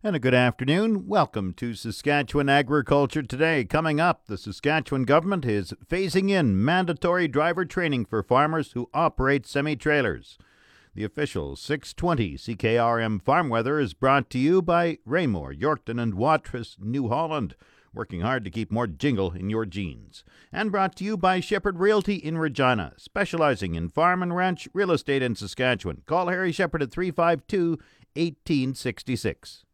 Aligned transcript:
And 0.00 0.14
a 0.14 0.20
good 0.20 0.32
afternoon. 0.32 1.08
Welcome 1.08 1.54
to 1.54 1.74
Saskatchewan 1.74 2.48
Agriculture 2.48 3.24
Today. 3.24 3.64
Coming 3.64 3.98
up, 3.98 4.26
the 4.26 4.38
Saskatchewan 4.38 5.02
government 5.02 5.44
is 5.44 5.74
phasing 5.88 6.30
in 6.30 6.64
mandatory 6.64 7.26
driver 7.26 7.64
training 7.64 8.04
for 8.04 8.22
farmers 8.22 8.70
who 8.72 8.88
operate 8.94 9.44
semi 9.44 9.74
trailers. 9.74 10.38
The 10.94 11.02
official 11.02 11.56
620 11.56 12.36
CKRM 12.36 13.20
Farm 13.20 13.48
Weather 13.48 13.80
is 13.80 13.92
brought 13.92 14.30
to 14.30 14.38
you 14.38 14.62
by 14.62 14.98
Raymore, 15.04 15.52
Yorkton, 15.52 16.00
and 16.00 16.14
Watrous, 16.14 16.76
New 16.78 17.08
Holland 17.08 17.56
working 17.92 18.20
hard 18.20 18.44
to 18.44 18.50
keep 18.52 18.70
more 18.70 18.86
jingle 18.86 19.32
in 19.32 19.50
your 19.50 19.66
jeans. 19.66 20.22
And 20.52 20.70
brought 20.70 20.94
to 20.96 21.04
you 21.04 21.16
by 21.16 21.40
Shepherd 21.40 21.80
Realty 21.80 22.14
in 22.14 22.38
Regina, 22.38 22.92
specializing 22.98 23.74
in 23.74 23.88
farm 23.88 24.22
and 24.22 24.36
ranch 24.36 24.68
real 24.72 24.92
estate 24.92 25.22
in 25.24 25.34
Saskatchewan. 25.34 26.02
Call 26.06 26.28
Harry 26.28 26.52
Shepherd 26.52 26.84
at 26.84 26.92
352 26.92 27.70
1866. 28.14 29.64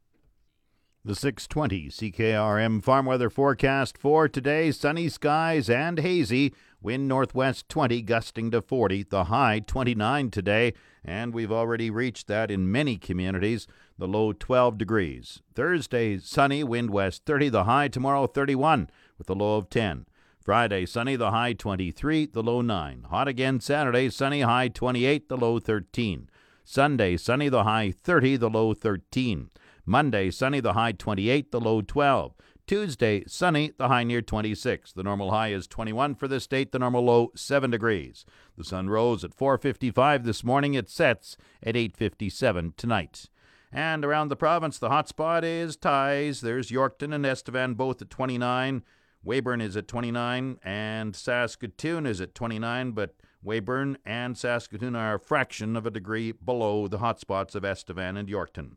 The 1.07 1.15
620 1.15 1.91
CKRM 1.91 2.83
farm 2.83 3.05
weather 3.05 3.29
forecast 3.29 3.99
for 3.99 4.27
today 4.27 4.71
sunny 4.71 5.11
skies 5.11 5.69
and 5.69 5.99
hazy. 5.99 6.55
Wind 6.81 7.07
northwest 7.07 7.69
20, 7.69 8.01
gusting 8.01 8.51
to 8.53 8.63
40. 8.63 9.03
The 9.03 9.25
high 9.25 9.59
29 9.59 10.31
today, 10.31 10.73
and 11.05 11.35
we've 11.35 11.53
already 11.53 11.91
reached 11.91 12.27
that 12.29 12.51
in 12.51 12.73
many 12.73 12.97
communities. 12.97 13.67
The 13.99 14.09
low 14.09 14.33
12 14.33 14.79
degrees. 14.79 15.43
Thursday, 15.55 16.17
sunny, 16.17 16.65
wind 16.65 16.89
west 16.89 17.27
30. 17.27 17.51
The 17.51 17.65
high 17.65 17.89
tomorrow 17.89 18.27
31, 18.27 18.89
with 19.19 19.29
a 19.29 19.35
low 19.35 19.59
of 19.59 19.69
10. 19.69 20.07
Friday, 20.41 20.87
sunny, 20.87 21.17
the 21.17 21.33
high 21.33 21.53
23, 21.53 22.29
the 22.33 22.43
low 22.43 22.63
9. 22.63 23.09
Hot 23.11 23.29
again 23.29 23.61
Saturday, 23.61 24.09
sunny, 24.09 24.41
high 24.41 24.69
28, 24.69 25.29
the 25.29 25.37
low 25.37 25.59
13. 25.59 26.31
Sunday, 26.65 27.19
sunny, 27.19 27.51
the 27.51 27.65
high 27.65 27.91
30, 27.91 28.39
the 28.39 28.49
low 28.49 28.73
13. 28.73 29.51
Monday, 29.87 30.31
sunny, 30.31 30.61
the 30.61 30.73
high 30.73 30.93
28, 30.93 31.51
the 31.51 31.61
low 31.61 31.83
12. 31.83 32.35
Tuesday, 32.67 33.23
sunny, 33.27 33.73
the 33.77 33.89
high 33.89 34.05
near 34.05 34.23
26. 34.23 34.93
The 34.93 35.03
normal 35.03 35.31
high 35.31 35.53
is 35.53 35.67
21 35.67 36.15
for 36.15 36.27
this 36.27 36.47
date, 36.47 36.73
the 36.73 36.79
normal 36.79 37.05
low 37.05 37.31
7 37.37 37.71
degrees. 37.71 38.25
The 38.57 38.65
sun 38.65 38.89
rose 38.89 39.23
at 39.23 39.35
4:55 39.35 40.25
this 40.25 40.43
morning, 40.43 40.73
it 40.73 40.89
sets 40.89 41.37
at 41.63 41.77
8:57 41.77 42.73
tonight. 42.79 43.29
And 43.71 44.05
around 44.05 44.29
the 44.29 44.37
province, 44.37 44.79
the 44.79 44.89
hot 44.89 45.09
spot 45.09 45.45
is 45.45 45.77
ties. 45.77 46.41
There's 46.41 46.71
Yorkton 46.71 47.13
and 47.13 47.27
Estevan 47.27 47.75
both 47.75 48.01
at 48.01 48.09
29. 48.09 48.83
Weyburn 49.23 49.61
is 49.61 49.77
at 49.77 49.89
29 49.89 50.59
and 50.63 51.15
Saskatoon 51.15 52.07
is 52.07 52.21
at 52.21 52.35
29, 52.35 52.93
but 52.93 53.17
Weyburn 53.45 53.97
and 54.07 54.39
Saskatoon 54.39 54.97
are 54.97 55.17
a 55.17 55.21
fraction 55.21 55.77
of 55.77 55.85
a 55.85 55.91
degree 55.91 56.33
below 56.33 56.89
the 56.89 56.99
hot 56.99 57.21
spots 57.21 57.55
of 57.55 57.65
Estevan 57.65 58.17
and 58.17 58.29
Yorkton. 58.29 58.77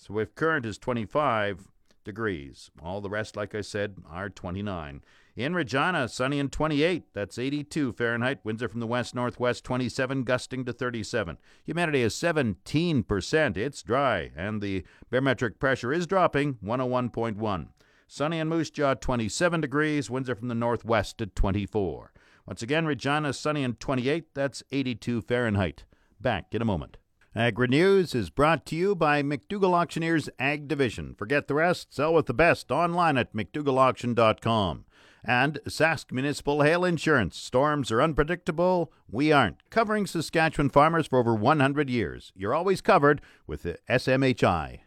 Swift 0.00 0.36
Current 0.36 0.64
is 0.64 0.78
25 0.78 1.72
degrees, 2.04 2.70
all 2.80 3.00
the 3.00 3.10
rest, 3.10 3.36
like 3.36 3.52
I 3.52 3.62
said, 3.62 3.96
are 4.08 4.30
29. 4.30 5.02
In 5.34 5.54
Regina, 5.54 6.08
sunny 6.08 6.38
and 6.38 6.52
28. 6.52 7.12
That's 7.12 7.36
82 7.36 7.92
Fahrenheit. 7.94 8.38
Winds 8.44 8.62
are 8.62 8.68
from 8.68 8.78
the 8.78 8.86
west 8.86 9.12
northwest, 9.16 9.64
27, 9.64 10.22
gusting 10.22 10.64
to 10.66 10.72
37. 10.72 11.36
Humidity 11.64 12.02
is 12.02 12.14
17%. 12.14 13.56
It's 13.56 13.82
dry, 13.82 14.30
and 14.36 14.62
the 14.62 14.84
barometric 15.10 15.58
pressure 15.58 15.92
is 15.92 16.06
dropping, 16.06 16.54
101.1. 16.64 17.66
Sunny 18.06 18.38
and 18.38 18.48
Moose 18.48 18.70
Jaw, 18.70 18.94
27 18.94 19.60
degrees. 19.60 20.08
Winds 20.08 20.30
are 20.30 20.36
from 20.36 20.48
the 20.48 20.54
northwest 20.54 21.20
at 21.20 21.34
24. 21.34 22.12
Once 22.46 22.62
again, 22.62 22.86
Regina, 22.86 23.32
sunny 23.32 23.64
and 23.64 23.80
28. 23.80 24.32
That's 24.32 24.62
82 24.70 25.22
Fahrenheit. 25.22 25.84
Back 26.20 26.54
in 26.54 26.62
a 26.62 26.64
moment. 26.64 26.98
Agri 27.36 27.68
News 27.68 28.14
is 28.14 28.30
brought 28.30 28.64
to 28.66 28.74
you 28.74 28.94
by 28.94 29.22
McDougall 29.22 29.74
Auctioneers 29.74 30.30
Ag 30.38 30.66
Division. 30.66 31.14
Forget 31.14 31.46
the 31.46 31.54
rest, 31.54 31.92
sell 31.94 32.14
with 32.14 32.24
the 32.24 32.32
best 32.32 32.70
online 32.70 33.18
at 33.18 33.34
McDougallAuction.com. 33.34 34.86
And 35.22 35.58
Sask 35.68 36.10
Municipal 36.10 36.62
Hail 36.62 36.86
Insurance. 36.86 37.36
Storms 37.36 37.92
are 37.92 38.00
unpredictable. 38.00 38.92
We 39.10 39.30
aren't. 39.30 39.68
Covering 39.68 40.06
Saskatchewan 40.06 40.70
farmers 40.70 41.06
for 41.06 41.18
over 41.18 41.34
100 41.34 41.90
years. 41.90 42.32
You're 42.34 42.54
always 42.54 42.80
covered 42.80 43.20
with 43.46 43.62
the 43.62 43.78
SMHI. 43.90 44.80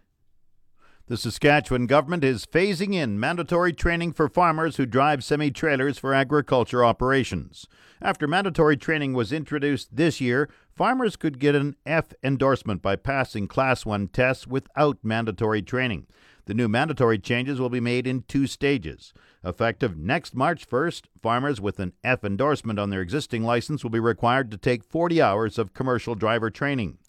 The 1.11 1.17
Saskatchewan 1.17 1.88
government 1.88 2.23
is 2.23 2.45
phasing 2.45 2.94
in 2.94 3.19
mandatory 3.19 3.73
training 3.73 4.13
for 4.13 4.29
farmers 4.29 4.77
who 4.77 4.85
drive 4.85 5.25
semi 5.25 5.51
trailers 5.51 5.97
for 5.97 6.13
agriculture 6.13 6.85
operations. 6.85 7.67
After 8.01 8.29
mandatory 8.29 8.77
training 8.77 9.11
was 9.11 9.33
introduced 9.33 9.94
this 9.94 10.22
year, 10.22 10.49
farmers 10.73 11.17
could 11.17 11.38
get 11.38 11.53
an 11.53 11.75
F 11.85 12.13
endorsement 12.23 12.81
by 12.81 12.95
passing 12.95 13.49
Class 13.49 13.85
1 13.85 14.07
tests 14.07 14.47
without 14.47 14.99
mandatory 15.03 15.61
training. 15.61 16.07
The 16.45 16.53
new 16.53 16.69
mandatory 16.69 17.19
changes 17.19 17.59
will 17.59 17.69
be 17.69 17.81
made 17.81 18.07
in 18.07 18.23
two 18.23 18.47
stages. 18.47 19.13
Effective 19.43 19.97
next 19.97 20.33
March 20.33 20.66
1st, 20.66 21.07
farmers 21.22 21.59
with 21.59 21.81
an 21.81 21.91
F 22.05 22.23
endorsement 22.23 22.79
on 22.79 22.89
their 22.89 23.01
existing 23.01 23.43
license 23.43 23.83
will 23.83 23.91
be 23.91 23.99
required 23.99 24.49
to 24.51 24.57
take 24.57 24.85
40 24.85 25.22
hours 25.22 25.57
of 25.57 25.73
commercial 25.73 26.16
driver 26.16 26.49
training. 26.49 26.99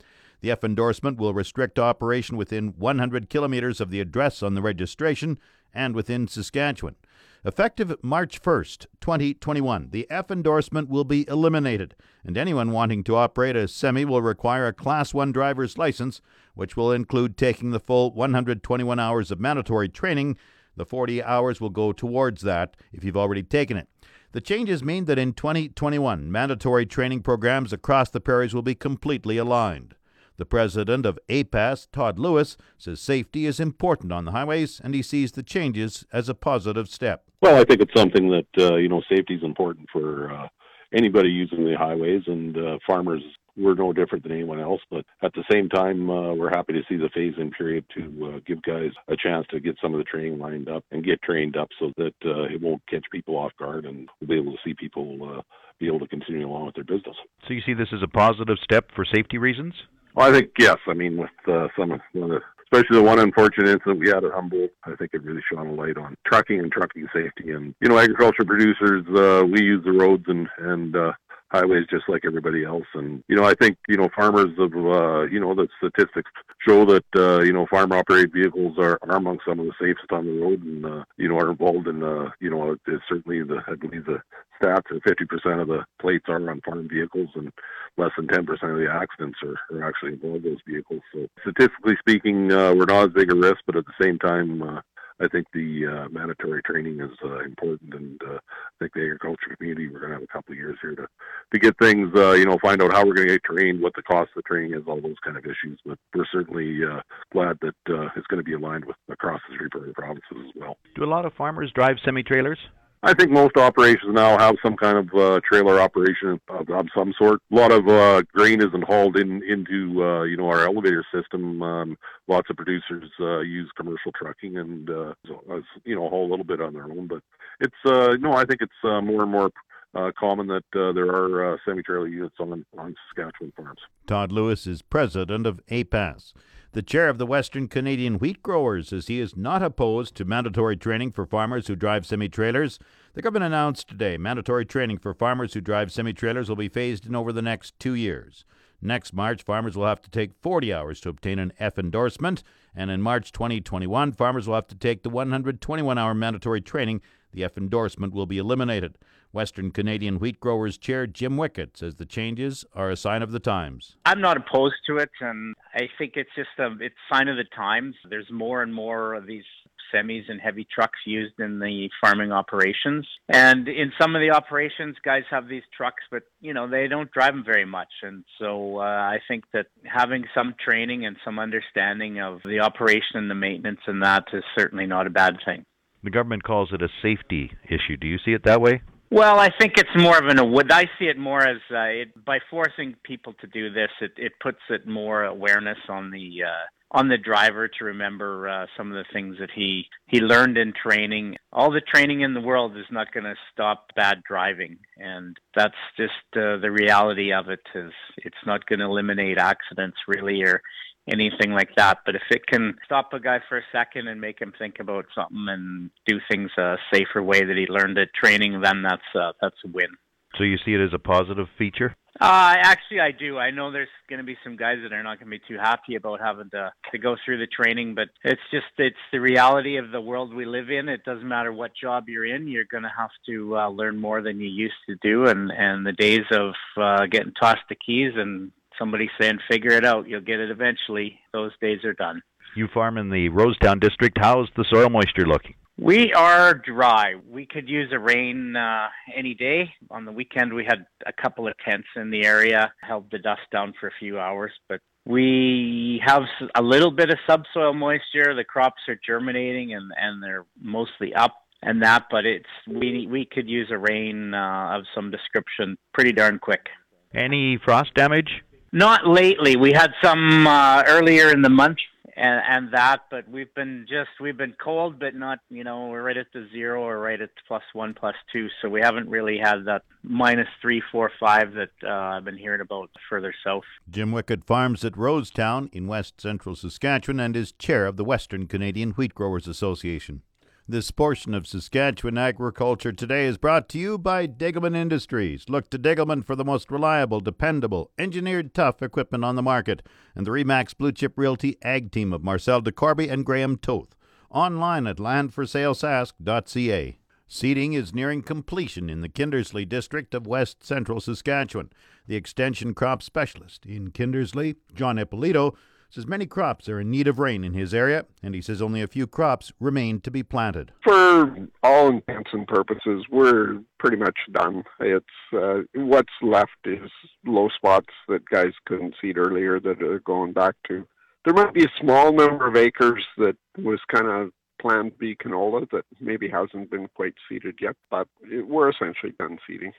The 0.42 0.50
F 0.50 0.64
endorsement 0.64 1.18
will 1.18 1.32
restrict 1.32 1.78
operation 1.78 2.36
within 2.36 2.74
100 2.76 3.30
kilometers 3.30 3.80
of 3.80 3.90
the 3.90 4.00
address 4.00 4.42
on 4.42 4.54
the 4.54 4.60
registration 4.60 5.38
and 5.72 5.94
within 5.94 6.26
Saskatchewan. 6.26 6.96
Effective 7.44 7.94
March 8.02 8.42
1st, 8.42 8.86
2021, 9.00 9.90
the 9.92 10.08
F 10.10 10.32
endorsement 10.32 10.88
will 10.88 11.04
be 11.04 11.28
eliminated, 11.28 11.94
and 12.24 12.36
anyone 12.36 12.72
wanting 12.72 13.04
to 13.04 13.14
operate 13.14 13.54
a 13.54 13.68
semi 13.68 14.04
will 14.04 14.20
require 14.20 14.66
a 14.66 14.72
Class 14.72 15.14
1 15.14 15.30
driver's 15.30 15.78
license, 15.78 16.20
which 16.54 16.76
will 16.76 16.90
include 16.90 17.36
taking 17.36 17.70
the 17.70 17.80
full 17.80 18.12
121 18.12 18.98
hours 18.98 19.30
of 19.30 19.38
mandatory 19.38 19.88
training. 19.88 20.36
The 20.76 20.84
40 20.84 21.22
hours 21.22 21.60
will 21.60 21.70
go 21.70 21.92
towards 21.92 22.42
that 22.42 22.76
if 22.92 23.04
you've 23.04 23.16
already 23.16 23.44
taken 23.44 23.76
it. 23.76 23.88
The 24.32 24.40
changes 24.40 24.82
mean 24.82 25.04
that 25.04 25.18
in 25.18 25.34
2021, 25.34 26.32
mandatory 26.32 26.86
training 26.86 27.22
programs 27.22 27.72
across 27.72 28.10
the 28.10 28.20
prairies 28.20 28.54
will 28.54 28.62
be 28.62 28.74
completely 28.74 29.36
aligned. 29.36 29.94
The 30.42 30.46
president 30.46 31.06
of 31.06 31.20
APAS, 31.28 31.86
Todd 31.92 32.18
Lewis, 32.18 32.56
says 32.76 33.00
safety 33.00 33.46
is 33.46 33.60
important 33.60 34.10
on 34.10 34.24
the 34.24 34.32
highways 34.32 34.80
and 34.82 34.92
he 34.92 35.00
sees 35.00 35.30
the 35.30 35.44
changes 35.44 36.04
as 36.12 36.28
a 36.28 36.34
positive 36.34 36.88
step. 36.88 37.22
Well, 37.40 37.60
I 37.60 37.64
think 37.64 37.80
it's 37.80 37.94
something 37.94 38.28
that, 38.30 38.48
uh, 38.58 38.74
you 38.74 38.88
know, 38.88 39.02
safety 39.08 39.34
is 39.34 39.44
important 39.44 39.86
for 39.92 40.32
uh, 40.32 40.48
anybody 40.92 41.28
using 41.28 41.64
the 41.64 41.76
highways 41.78 42.22
and 42.26 42.56
uh, 42.56 42.78
farmers. 42.84 43.22
We're 43.56 43.76
no 43.76 43.92
different 43.92 44.24
than 44.24 44.32
anyone 44.32 44.58
else, 44.58 44.80
but 44.90 45.04
at 45.22 45.32
the 45.34 45.44
same 45.48 45.68
time, 45.68 46.10
uh, 46.10 46.34
we're 46.34 46.50
happy 46.50 46.72
to 46.72 46.82
see 46.88 46.96
the 46.96 47.10
phase 47.14 47.34
in 47.38 47.52
period 47.52 47.84
to 47.94 48.34
uh, 48.34 48.40
give 48.44 48.60
guys 48.62 48.90
a 49.06 49.16
chance 49.16 49.46
to 49.50 49.60
get 49.60 49.76
some 49.80 49.94
of 49.94 49.98
the 49.98 50.04
training 50.04 50.40
lined 50.40 50.68
up 50.68 50.84
and 50.90 51.04
get 51.04 51.22
trained 51.22 51.56
up 51.56 51.68
so 51.78 51.92
that 51.98 52.14
uh, 52.24 52.52
it 52.52 52.60
won't 52.60 52.82
catch 52.88 53.04
people 53.12 53.36
off 53.36 53.52
guard 53.60 53.84
and 53.84 54.08
we'll 54.20 54.26
be 54.26 54.40
able 54.40 54.50
to 54.50 54.58
see 54.64 54.74
people 54.74 55.36
uh, 55.38 55.42
be 55.78 55.86
able 55.86 56.00
to 56.00 56.08
continue 56.08 56.48
along 56.48 56.66
with 56.66 56.74
their 56.74 56.82
business. 56.82 57.14
So 57.46 57.54
you 57.54 57.60
see 57.64 57.74
this 57.74 57.92
as 57.94 58.02
a 58.02 58.08
positive 58.08 58.56
step 58.64 58.90
for 58.96 59.04
safety 59.04 59.38
reasons? 59.38 59.74
Well, 60.14 60.28
I 60.28 60.32
think 60.32 60.50
yes. 60.58 60.78
I 60.86 60.94
mean, 60.94 61.16
with 61.16 61.30
uh, 61.48 61.68
some 61.78 61.92
of 61.92 62.00
the, 62.12 62.40
especially 62.64 62.98
the 62.98 63.02
one 63.02 63.18
unfortunate 63.18 63.68
incident 63.68 64.00
we 64.00 64.08
had 64.08 64.24
at 64.24 64.32
Humboldt, 64.32 64.72
I 64.84 64.94
think 64.96 65.10
it 65.14 65.22
really 65.22 65.42
shone 65.50 65.66
a 65.66 65.72
light 65.72 65.96
on 65.96 66.16
trucking 66.26 66.58
and 66.58 66.70
trucking 66.70 67.08
safety. 67.14 67.52
And 67.52 67.74
you 67.80 67.88
know, 67.88 67.98
agriculture 67.98 68.44
producers, 68.44 69.04
uh, 69.16 69.44
we 69.46 69.62
use 69.62 69.84
the 69.84 69.92
roads 69.92 70.24
and 70.28 70.48
and 70.58 70.94
uh, 70.94 71.12
highways 71.52 71.86
just 71.90 72.08
like 72.08 72.24
everybody 72.24 72.64
else. 72.64 72.86
And 72.94 73.22
you 73.28 73.36
know, 73.36 73.44
I 73.44 73.54
think 73.54 73.76
you 73.88 73.96
know 73.96 74.08
farmers 74.14 74.58
of 74.58 74.72
uh, 74.74 75.22
you 75.24 75.38
know 75.38 75.54
the 75.54 75.68
statistics 75.78 76.30
show 76.66 76.84
that 76.86 77.04
uh, 77.16 77.42
you 77.42 77.52
know 77.52 77.66
farm 77.70 77.92
operated 77.92 78.32
vehicles 78.32 78.76
are, 78.78 78.98
are 79.02 79.16
among 79.16 79.38
some 79.46 79.60
of 79.60 79.66
the 79.66 79.72
safest 79.80 80.10
on 80.10 80.26
the 80.26 80.40
road, 80.42 80.62
and 80.64 80.84
uh, 80.84 81.04
you 81.16 81.28
know 81.28 81.38
are 81.38 81.50
involved 81.50 81.86
in 81.86 82.02
uh, 82.02 82.30
you 82.40 82.50
know 82.50 82.76
it's 82.86 83.04
certainly 83.08 83.42
the 83.42 83.62
I 83.68 83.74
believe 83.74 84.06
the 84.06 84.22
stats 84.60 84.90
are 84.90 85.00
50% 85.00 85.60
of 85.60 85.68
the 85.68 85.84
plates 86.00 86.26
are 86.28 86.50
on 86.50 86.60
farm 86.60 86.88
vehicles, 86.88 87.28
and 87.34 87.52
less 87.96 88.12
than 88.16 88.28
10% 88.28 88.48
of 88.48 88.78
the 88.78 88.88
accidents 88.90 89.38
are, 89.42 89.58
are 89.76 89.88
actually 89.88 90.12
involved 90.12 90.44
those 90.44 90.58
vehicles. 90.66 91.00
So 91.12 91.26
statistically 91.40 91.96
speaking, 91.98 92.52
uh, 92.52 92.72
we're 92.74 92.84
not 92.84 93.08
as 93.08 93.12
big 93.12 93.32
a 93.32 93.34
risk, 93.34 93.58
but 93.66 93.76
at 93.76 93.84
the 93.86 94.04
same 94.04 94.18
time. 94.18 94.62
Uh, 94.62 94.80
I 95.22 95.28
think 95.28 95.46
the 95.52 95.86
uh, 95.86 96.08
mandatory 96.08 96.62
training 96.62 97.00
is 97.00 97.12
uh, 97.24 97.40
important, 97.40 97.94
and 97.94 98.20
uh, 98.22 98.34
I 98.34 98.74
think 98.80 98.94
the 98.94 99.02
agriculture 99.02 99.54
community 99.56 99.88
we're 99.88 100.00
going 100.00 100.10
to 100.10 100.16
have 100.16 100.22
a 100.22 100.26
couple 100.26 100.52
of 100.52 100.58
years 100.58 100.76
here 100.82 100.96
to 100.96 101.06
to 101.52 101.58
get 101.58 101.78
things, 101.78 102.10
uh, 102.16 102.32
you 102.32 102.44
know, 102.44 102.58
find 102.60 102.82
out 102.82 102.92
how 102.92 103.06
we're 103.06 103.14
going 103.14 103.28
to 103.28 103.34
get 103.34 103.44
trained, 103.44 103.80
what 103.80 103.92
the 103.94 104.02
cost 104.02 104.30
of 104.36 104.42
the 104.42 104.42
training 104.42 104.74
is, 104.74 104.82
all 104.86 105.00
those 105.00 105.16
kind 105.24 105.36
of 105.36 105.44
issues. 105.44 105.78
But 105.86 105.98
we're 106.14 106.26
certainly 106.32 106.80
uh, 106.84 107.00
glad 107.32 107.58
that 107.60 107.76
uh, 107.88 108.08
it's 108.16 108.26
going 108.26 108.38
to 108.38 108.44
be 108.44 108.54
aligned 108.54 108.84
with 108.84 108.96
across 109.10 109.40
the 109.48 109.56
three 109.56 109.92
provinces 109.92 110.24
as 110.32 110.52
well. 110.56 110.76
Do 110.96 111.04
a 111.04 111.06
lot 111.06 111.24
of 111.24 111.32
farmers 111.34 111.70
drive 111.72 111.96
semi 112.04 112.22
trailers? 112.22 112.58
I 113.04 113.14
think 113.14 113.30
most 113.30 113.56
operations 113.56 114.14
now 114.14 114.38
have 114.38 114.56
some 114.62 114.76
kind 114.76 114.96
of 114.96 115.14
uh, 115.14 115.40
trailer 115.48 115.80
operation 115.80 116.40
of, 116.48 116.70
of 116.70 116.86
some 116.94 117.12
sort. 117.18 117.40
A 117.50 117.54
lot 117.54 117.72
of 117.72 117.88
uh, 117.88 118.22
grain 118.32 118.62
isn't 118.62 118.84
hauled 118.84 119.16
in 119.16 119.42
into 119.42 120.04
uh, 120.04 120.22
you 120.22 120.36
know 120.36 120.48
our 120.48 120.60
elevator 120.60 121.04
system. 121.12 121.62
Um, 121.62 121.98
lots 122.28 122.48
of 122.48 122.56
producers 122.56 123.10
uh, 123.18 123.40
use 123.40 123.70
commercial 123.76 124.12
trucking 124.12 124.56
and 124.56 124.88
uh, 124.88 125.14
so, 125.26 125.42
uh, 125.50 125.60
you 125.84 125.96
know 125.96 126.08
haul 126.08 126.28
a 126.28 126.30
little 126.30 126.44
bit 126.44 126.60
on 126.60 126.74
their 126.74 126.84
own. 126.84 127.08
But 127.08 127.22
it's 127.60 128.20
no, 128.20 128.34
I 128.34 128.44
think 128.44 128.60
it's 128.60 128.72
more 128.84 129.22
and 129.22 129.32
more 129.32 129.50
uh, 129.94 130.10
common 130.18 130.46
that 130.46 130.64
uh, 130.74 130.92
there 130.92 131.10
are 131.10 131.54
uh, 131.54 131.56
semi-trailer 131.66 132.08
units 132.08 132.36
on 132.38 132.64
on 132.78 132.94
Saskatchewan 133.08 133.52
farms. 133.56 133.80
Todd 134.06 134.32
Lewis 134.32 134.66
is 134.66 134.82
president 134.82 135.46
of 135.46 135.60
APAS. 135.66 136.32
The 136.74 136.82
chair 136.82 137.10
of 137.10 137.18
the 137.18 137.26
Western 137.26 137.68
Canadian 137.68 138.18
Wheat 138.18 138.42
Growers 138.42 138.94
as 138.94 139.08
he 139.08 139.20
is 139.20 139.36
not 139.36 139.62
opposed 139.62 140.14
to 140.14 140.24
mandatory 140.24 140.74
training 140.74 141.12
for 141.12 141.26
farmers 141.26 141.66
who 141.66 141.76
drive 141.76 142.06
semi 142.06 142.30
trailers. 142.30 142.78
The 143.12 143.20
government 143.20 143.44
announced 143.44 143.88
today 143.88 144.16
mandatory 144.16 144.64
training 144.64 144.96
for 144.96 145.12
farmers 145.12 145.52
who 145.52 145.60
drive 145.60 145.92
semi 145.92 146.14
trailers 146.14 146.48
will 146.48 146.56
be 146.56 146.70
phased 146.70 147.04
in 147.04 147.14
over 147.14 147.30
the 147.30 147.42
next 147.42 147.78
two 147.78 147.92
years. 147.92 148.46
Next 148.80 149.12
March, 149.12 149.42
farmers 149.42 149.76
will 149.76 149.84
have 149.84 150.00
to 150.00 150.10
take 150.10 150.32
40 150.40 150.72
hours 150.72 151.00
to 151.00 151.10
obtain 151.10 151.38
an 151.38 151.52
F 151.58 151.78
endorsement, 151.78 152.42
and 152.74 152.90
in 152.90 153.02
March 153.02 153.32
2021, 153.32 154.12
farmers 154.12 154.48
will 154.48 154.54
have 154.54 154.68
to 154.68 154.74
take 154.74 155.02
the 155.02 155.10
121 155.10 155.98
hour 155.98 156.14
mandatory 156.14 156.62
training. 156.62 157.02
The 157.32 157.44
F 157.44 157.56
endorsement 157.56 158.12
will 158.12 158.26
be 158.26 158.38
eliminated. 158.38 158.98
Western 159.32 159.70
Canadian 159.70 160.18
Wheat 160.18 160.40
Growers 160.40 160.76
Chair 160.76 161.06
Jim 161.06 161.36
Wickett 161.36 161.76
says 161.76 161.94
the 161.94 162.04
changes 162.04 162.64
are 162.74 162.90
a 162.90 162.96
sign 162.96 163.22
of 163.22 163.32
the 163.32 163.40
times. 163.40 163.96
I'm 164.04 164.20
not 164.20 164.36
opposed 164.36 164.74
to 164.88 164.98
it, 164.98 165.10
and 165.20 165.54
I 165.74 165.88
think 165.96 166.12
it's 166.16 166.30
just 166.36 166.50
a 166.58 166.76
it's 166.80 166.94
sign 167.10 167.28
of 167.28 167.36
the 167.36 167.46
times. 167.56 167.94
There's 168.08 168.30
more 168.30 168.62
and 168.62 168.74
more 168.74 169.14
of 169.14 169.26
these 169.26 169.44
semis 169.92 170.24
and 170.28 170.40
heavy 170.40 170.66
trucks 170.72 170.98
used 171.06 171.38
in 171.38 171.58
the 171.58 171.88
farming 172.00 172.32
operations. 172.32 173.06
And 173.28 173.68
in 173.68 173.92
some 174.00 174.16
of 174.16 174.20
the 174.20 174.30
operations, 174.30 174.96
guys 175.04 175.24
have 175.30 175.48
these 175.48 175.62
trucks, 175.76 176.02
but 176.10 176.22
you 176.40 176.54
know 176.54 176.68
they 176.68 176.88
don't 176.88 177.10
drive 177.10 177.34
them 177.34 177.44
very 177.44 177.64
much. 177.64 177.92
And 178.02 178.24
so 178.38 178.78
uh, 178.78 178.82
I 178.82 179.18
think 179.28 179.44
that 179.52 179.66
having 179.84 180.24
some 180.34 180.54
training 180.62 181.06
and 181.06 181.16
some 181.24 181.38
understanding 181.38 182.20
of 182.20 182.42
the 182.44 182.60
operation 182.60 183.16
and 183.16 183.30
the 183.30 183.34
maintenance 183.34 183.80
and 183.86 184.02
that 184.02 184.24
is 184.32 184.44
certainly 184.56 184.86
not 184.86 185.06
a 185.06 185.10
bad 185.10 185.38
thing. 185.44 185.64
The 186.02 186.10
government 186.10 186.42
calls 186.42 186.70
it 186.72 186.82
a 186.82 186.88
safety 187.00 187.52
issue. 187.68 187.96
Do 187.96 188.06
you 188.06 188.18
see 188.24 188.32
it 188.32 188.44
that 188.44 188.60
way? 188.60 188.82
Well, 189.10 189.38
I 189.38 189.50
think 189.60 189.74
it's 189.76 189.90
more 189.94 190.16
of 190.16 190.26
an 190.26 190.38
I 190.70 190.84
see 190.98 191.04
it 191.04 191.18
more 191.18 191.42
as 191.42 191.58
uh, 191.70 191.80
it, 191.80 192.24
by 192.24 192.38
forcing 192.50 192.94
people 193.04 193.34
to 193.42 193.46
do 193.46 193.70
this, 193.70 193.90
it, 194.00 194.12
it 194.16 194.32
puts 194.42 194.60
it 194.70 194.86
more 194.86 195.24
awareness 195.24 195.76
on 195.90 196.10
the 196.10 196.44
uh, 196.44 196.66
on 196.92 197.08
the 197.08 197.18
driver 197.18 197.68
to 197.68 197.84
remember 197.84 198.48
uh, 198.48 198.66
some 198.74 198.88
of 198.88 198.94
the 198.94 199.04
things 199.12 199.36
that 199.38 199.50
he 199.54 199.84
he 200.06 200.20
learned 200.20 200.56
in 200.56 200.72
training. 200.72 201.36
All 201.52 201.70
the 201.70 201.82
training 201.82 202.22
in 202.22 202.32
the 202.32 202.40
world 202.40 202.74
is 202.76 202.86
not 202.90 203.12
going 203.12 203.24
to 203.24 203.34
stop 203.52 203.88
bad 203.96 204.22
driving, 204.26 204.78
and 204.96 205.36
that's 205.54 205.74
just 205.98 206.12
uh, 206.34 206.56
the 206.56 206.70
reality 206.70 207.34
of 207.34 207.50
it. 207.50 207.60
Is 207.74 207.92
it's 208.16 208.46
not 208.46 208.64
going 208.64 208.78
to 208.78 208.86
eliminate 208.86 209.36
accidents 209.36 209.98
really, 210.08 210.42
or 210.42 210.62
anything 211.10 211.50
like 211.52 211.70
that. 211.76 211.98
But 212.04 212.14
if 212.14 212.22
it 212.30 212.46
can 212.46 212.74
stop 212.84 213.12
a 213.12 213.20
guy 213.20 213.40
for 213.48 213.58
a 213.58 213.62
second 213.72 214.08
and 214.08 214.20
make 214.20 214.40
him 214.40 214.52
think 214.58 214.76
about 214.80 215.06
something 215.14 215.46
and 215.48 215.90
do 216.06 216.18
things 216.30 216.50
a 216.58 216.76
safer 216.92 217.22
way 217.22 217.44
that 217.44 217.56
he 217.56 217.66
learned 217.66 217.98
at 217.98 218.14
training, 218.14 218.60
then 218.60 218.82
that's 218.82 219.02
uh, 219.14 219.32
that's 219.40 219.56
a 219.64 219.68
win. 219.68 219.96
So 220.38 220.44
you 220.44 220.56
see 220.64 220.72
it 220.72 220.80
as 220.80 220.94
a 220.94 220.98
positive 220.98 221.46
feature? 221.58 221.94
Uh, 222.20 222.54
actually, 222.58 223.00
I 223.00 223.10
do. 223.10 223.38
I 223.38 223.50
know 223.50 223.72
there's 223.72 223.88
going 224.08 224.18
to 224.18 224.24
be 224.24 224.36
some 224.44 224.56
guys 224.56 224.76
that 224.82 224.92
are 224.92 225.02
not 225.02 225.18
going 225.18 225.30
to 225.30 225.38
be 225.38 225.42
too 225.48 225.58
happy 225.58 225.96
about 225.96 226.20
having 226.20 226.50
to 226.50 226.72
to 226.92 226.98
go 226.98 227.16
through 227.24 227.38
the 227.38 227.46
training, 227.46 227.94
but 227.94 228.08
it's 228.22 228.40
just 228.50 228.66
it's 228.78 228.96
the 229.12 229.20
reality 229.20 229.76
of 229.76 229.90
the 229.90 230.00
world 230.00 230.34
we 230.34 230.44
live 230.44 230.70
in. 230.70 230.88
It 230.88 231.04
doesn't 231.04 231.26
matter 231.26 231.52
what 231.52 231.72
job 231.74 232.04
you're 232.08 232.26
in, 232.26 232.48
you're 232.48 232.66
going 232.70 232.82
to 232.82 232.92
have 232.96 233.10
to 233.26 233.56
uh, 233.56 233.68
learn 233.68 233.98
more 233.98 234.22
than 234.22 234.40
you 234.40 234.48
used 234.48 234.74
to 234.88 234.96
do, 235.02 235.26
and 235.26 235.50
and 235.50 235.86
the 235.86 235.92
days 235.92 236.24
of 236.32 236.52
uh, 236.76 237.06
getting 237.06 237.32
tossed 237.32 237.64
the 237.68 237.74
keys 237.74 238.12
and 238.14 238.52
somebody 238.78 239.10
saying, 239.20 239.38
figure 239.50 239.72
it 239.72 239.84
out, 239.84 240.08
you'll 240.08 240.20
get 240.20 240.40
it 240.40 240.50
eventually, 240.50 241.18
those 241.32 241.52
days 241.60 241.84
are 241.84 241.94
done. 241.94 242.22
You 242.54 242.68
farm 242.72 242.98
in 242.98 243.08
the 243.08 243.28
Rosetown 243.30 243.80
district. 243.80 244.18
How's 244.20 244.48
the 244.56 244.64
soil 244.70 244.90
moisture 244.90 245.26
looking? 245.26 245.54
We 245.78 246.12
are 246.12 246.52
dry. 246.54 247.14
We 247.26 247.46
could 247.46 247.68
use 247.68 247.88
a 247.92 247.98
rain 247.98 248.54
uh, 248.54 248.88
any 249.16 249.34
day. 249.34 249.72
On 249.90 250.04
the 250.04 250.12
weekend, 250.12 250.52
we 250.52 250.64
had 250.64 250.84
a 251.06 251.12
couple 251.12 251.48
of 251.48 251.54
tents 251.66 251.88
in 251.96 252.10
the 252.10 252.26
area, 252.26 252.72
held 252.82 253.10
the 253.10 253.18
dust 253.18 253.40
down 253.50 253.72
for 253.80 253.88
a 253.88 253.92
few 253.98 254.20
hours, 254.20 254.52
but 254.68 254.80
we 255.06 256.00
have 256.04 256.22
a 256.54 256.62
little 256.62 256.90
bit 256.90 257.10
of 257.10 257.18
subsoil 257.26 257.72
moisture. 257.72 258.34
The 258.36 258.44
crops 258.44 258.82
are 258.88 258.98
germinating 259.04 259.74
and, 259.74 259.90
and 259.98 260.22
they're 260.22 260.44
mostly 260.60 261.14
up 261.14 261.34
and 261.62 261.82
that, 261.82 262.06
but 262.10 262.26
it's 262.26 262.44
we 262.68 263.06
we 263.06 263.24
could 263.24 263.48
use 263.48 263.68
a 263.70 263.78
rain 263.78 264.34
uh, 264.34 264.76
of 264.76 264.84
some 264.94 265.10
description 265.10 265.76
pretty 265.94 266.12
darn 266.12 266.38
quick. 266.38 266.66
Any 267.14 267.58
frost 267.64 267.94
damage? 267.94 268.42
Not 268.72 269.06
lately. 269.06 269.56
We 269.56 269.72
had 269.72 269.92
some 270.02 270.46
uh, 270.46 270.82
earlier 270.86 271.30
in 271.30 271.42
the 271.42 271.50
month 271.50 271.78
and 272.16 272.42
and 272.46 272.74
that, 272.74 273.04
but 273.10 273.28
we've 273.28 273.52
been 273.54 273.86
just 273.88 274.10
we've 274.20 274.36
been 274.36 274.54
cold, 274.62 274.98
but 274.98 275.14
not 275.14 275.40
you 275.50 275.64
know 275.64 275.86
we're 275.86 276.02
right 276.02 276.16
at 276.16 276.26
the 276.32 276.46
zero 276.52 276.82
or 276.82 276.98
right 276.98 277.20
at 277.20 277.30
plus 277.48 277.62
one, 277.72 277.94
plus 277.94 278.14
two, 278.32 278.48
so 278.60 278.68
we 278.68 278.80
haven't 278.80 279.08
really 279.08 279.38
had 279.38 279.64
that 279.64 279.82
minus 280.02 280.48
three, 280.60 280.82
four, 280.92 281.10
five 281.18 281.54
that 281.54 281.70
uh, 281.82 281.88
I've 281.88 282.24
been 282.24 282.36
hearing 282.36 282.60
about 282.60 282.90
further 283.08 283.34
south. 283.44 283.64
Jim 283.88 284.12
Wickett 284.12 284.44
farms 284.44 284.84
at 284.84 284.92
Rosetown 284.92 285.72
in 285.72 285.86
west 285.86 286.20
central 286.20 286.54
Saskatchewan 286.54 287.20
and 287.20 287.36
is 287.36 287.52
chair 287.52 287.86
of 287.86 287.96
the 287.96 288.04
Western 288.04 288.46
Canadian 288.46 288.90
Wheat 288.92 289.14
Growers 289.14 289.48
Association. 289.48 290.22
This 290.68 290.92
portion 290.92 291.34
of 291.34 291.48
Saskatchewan 291.48 292.16
Agriculture 292.16 292.92
Today 292.92 293.26
is 293.26 293.36
brought 293.36 293.68
to 293.70 293.78
you 293.78 293.98
by 293.98 294.28
Degelman 294.28 294.76
Industries. 294.76 295.46
Look 295.48 295.68
to 295.70 295.78
Degelman 295.78 296.24
for 296.24 296.36
the 296.36 296.44
most 296.44 296.70
reliable, 296.70 297.18
dependable, 297.18 297.90
engineered 297.98 298.54
tough 298.54 298.80
equipment 298.80 299.24
on 299.24 299.34
the 299.34 299.42
market. 299.42 299.82
And 300.14 300.24
the 300.24 300.30
Remax 300.30 300.76
Blue 300.76 300.92
Chip 300.92 301.14
Realty 301.16 301.56
Ag 301.62 301.90
Team 301.90 302.12
of 302.12 302.22
Marcel 302.22 302.62
DeCorby 302.62 303.10
and 303.10 303.26
Graham 303.26 303.56
Toth. 303.56 303.96
Online 304.30 304.86
at 304.86 304.98
landforsalesask.ca. 304.98 306.98
Seeding 307.26 307.72
is 307.72 307.92
nearing 307.92 308.22
completion 308.22 308.88
in 308.88 309.00
the 309.00 309.08
Kindersley 309.08 309.68
district 309.68 310.14
of 310.14 310.28
west 310.28 310.64
central 310.64 311.00
Saskatchewan. 311.00 311.70
The 312.06 312.14
extension 312.14 312.72
crop 312.72 313.02
specialist 313.02 313.66
in 313.66 313.90
Kindersley, 313.90 314.54
John 314.72 314.96
Ippolito, 314.96 315.56
says 315.92 316.06
many 316.06 316.24
crops 316.24 316.68
are 316.68 316.80
in 316.80 316.90
need 316.90 317.06
of 317.06 317.18
rain 317.18 317.44
in 317.44 317.52
his 317.52 317.74
area, 317.74 318.06
and 318.22 318.34
he 318.34 318.40
says 318.40 318.62
only 318.62 318.80
a 318.80 318.86
few 318.86 319.06
crops 319.06 319.52
remain 319.60 320.00
to 320.00 320.10
be 320.10 320.22
planted. 320.22 320.72
For 320.82 321.36
all 321.62 321.88
intents 321.88 322.30
and 322.32 322.48
purposes, 322.48 323.04
we're 323.10 323.60
pretty 323.78 323.98
much 323.98 324.16
done. 324.32 324.64
It's 324.80 325.06
uh, 325.34 325.60
what's 325.74 326.12
left 326.22 326.50
is 326.64 326.90
low 327.26 327.48
spots 327.54 327.92
that 328.08 328.24
guys 328.24 328.52
couldn't 328.64 328.94
seed 329.00 329.18
earlier 329.18 329.60
that 329.60 329.82
are 329.82 330.00
going 330.00 330.32
back 330.32 330.54
to. 330.68 330.86
There 331.24 331.34
might 331.34 331.52
be 331.52 331.64
a 331.64 331.80
small 331.80 332.12
number 332.12 332.48
of 332.48 332.56
acres 332.56 333.04
that 333.18 333.36
was 333.58 333.78
kind 333.94 334.08
of 334.08 334.30
planned 334.60 334.92
to 334.92 334.98
be 334.98 335.14
canola 335.14 335.68
that 335.70 335.84
maybe 336.00 336.28
hasn't 336.28 336.70
been 336.70 336.88
quite 336.94 337.14
seeded 337.28 337.56
yet, 337.60 337.76
but 337.90 338.08
it, 338.22 338.48
we're 338.48 338.70
essentially 338.70 339.12
done 339.18 339.38
seeding. 339.46 339.72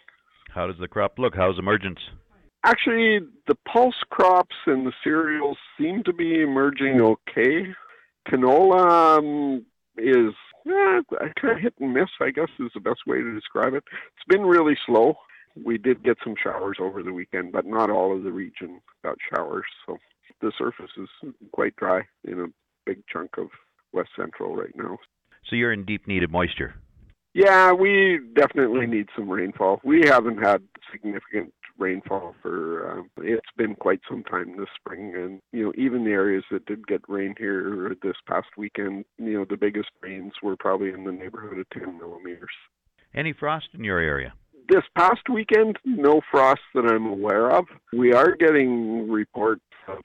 How 0.53 0.67
does 0.67 0.77
the 0.79 0.87
crop 0.87 1.17
look? 1.17 1.33
How's 1.35 1.57
emergence? 1.57 1.99
Actually, 2.65 3.19
the 3.47 3.55
pulse 3.67 4.01
crops 4.09 4.55
and 4.65 4.85
the 4.85 4.93
cereals 5.03 5.57
seem 5.77 6.03
to 6.03 6.13
be 6.13 6.41
emerging 6.41 7.01
okay. 7.01 7.67
Canola 8.27 9.17
um, 9.17 9.65
is 9.97 10.33
eh, 10.67 11.01
kind 11.41 11.57
of 11.57 11.59
hit 11.59 11.73
and 11.79 11.93
miss, 11.93 12.09
I 12.21 12.31
guess 12.31 12.47
is 12.59 12.71
the 12.73 12.79
best 12.79 13.01
way 13.05 13.17
to 13.17 13.35
describe 13.35 13.73
it. 13.73 13.83
It's 13.91 14.27
been 14.27 14.45
really 14.45 14.77
slow. 14.85 15.15
We 15.61 15.77
did 15.77 16.03
get 16.03 16.17
some 16.23 16.35
showers 16.41 16.77
over 16.79 17.03
the 17.03 17.13
weekend, 17.13 17.51
but 17.51 17.65
not 17.65 17.89
all 17.89 18.15
of 18.15 18.23
the 18.23 18.31
region 18.31 18.79
got 19.03 19.17
showers. 19.35 19.65
So 19.85 19.97
the 20.41 20.51
surface 20.57 20.91
is 20.97 21.09
quite 21.51 21.75
dry 21.75 22.03
in 22.23 22.39
a 22.39 22.47
big 22.85 23.03
chunk 23.11 23.37
of 23.37 23.49
West 23.91 24.09
Central 24.17 24.55
right 24.55 24.75
now. 24.75 24.97
So 25.49 25.55
you're 25.55 25.73
in 25.73 25.83
deep 25.83 26.07
need 26.07 26.23
of 26.23 26.31
moisture. 26.31 26.75
Yeah, 27.33 27.73
we 27.73 28.19
definitely 28.35 28.85
need 28.85 29.09
some 29.15 29.29
rainfall. 29.29 29.81
We 29.83 30.03
haven't 30.05 30.37
had 30.37 30.61
significant 30.91 31.53
rainfall 31.77 32.35
for 32.41 32.99
uh, 32.99 33.23
it's 33.23 33.41
been 33.57 33.75
quite 33.75 33.99
some 34.07 34.23
time 34.23 34.55
this 34.57 34.67
spring 34.75 35.13
and 35.15 35.41
you 35.51 35.65
know 35.65 35.73
even 35.75 36.03
the 36.03 36.11
areas 36.11 36.43
that 36.51 36.65
did 36.65 36.85
get 36.87 37.01
rain 37.07 37.33
here 37.37 37.95
this 38.03 38.15
past 38.27 38.47
weekend 38.57 39.05
you 39.17 39.33
know 39.33 39.45
the 39.49 39.57
biggest 39.57 39.89
rains 40.01 40.33
were 40.41 40.55
probably 40.57 40.89
in 40.89 41.03
the 41.03 41.11
neighborhood 41.11 41.57
of 41.57 41.69
10 41.71 41.97
millimeters. 41.97 42.49
Any 43.15 43.33
frost 43.33 43.67
in 43.73 43.83
your 43.83 43.99
area? 43.99 44.33
This 44.69 44.83
past 44.97 45.29
weekend 45.31 45.77
no 45.85 46.21
frost 46.31 46.61
that 46.75 46.85
i'm 46.85 47.05
aware 47.05 47.51
of. 47.51 47.65
We 47.91 48.13
are 48.13 48.35
getting 48.35 49.09
reports 49.09 49.61
of 49.87 49.99